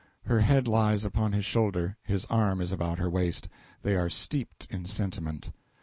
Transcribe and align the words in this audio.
Her 0.23 0.39
head 0.39 0.67
lies 0.67 1.05
upon 1.05 1.33
his 1.33 1.45
shoulder, 1.45 1.95
his 2.01 2.25
arm 2.25 2.59
is 2.59 2.71
about 2.71 2.97
her 2.97 3.07
waist; 3.07 3.47
they 3.83 3.95
are 3.95 4.09
steeped 4.09 4.65
in 4.67 4.85
sentiment. 4.85 5.51